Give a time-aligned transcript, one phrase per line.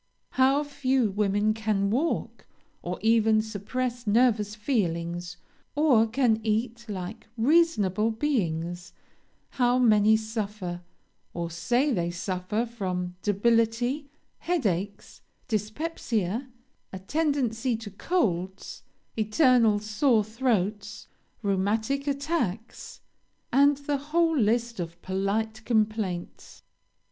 [0.31, 2.47] How few women can walk,
[2.81, 5.37] or can suppress nervous feelings,
[5.75, 8.93] or can eat like reasonable beings:
[9.51, 10.81] how many suffer,
[11.35, 14.09] or say they suffer from debility,
[14.39, 16.49] headaches, dyspepsia,
[16.91, 18.81] a tendency to colds,
[19.15, 21.05] eternal sore throats,
[21.43, 23.01] rheumatic attacks,
[23.53, 26.63] and the whole list of polite complaints!